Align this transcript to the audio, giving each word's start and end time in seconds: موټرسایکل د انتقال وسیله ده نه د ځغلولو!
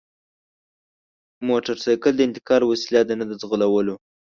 موټرسایکل 1.47 2.13
د 2.15 2.21
انتقال 2.27 2.61
وسیله 2.65 3.01
ده 3.07 3.13
نه 3.19 3.25
د 3.29 3.31
ځغلولو! 3.41 3.95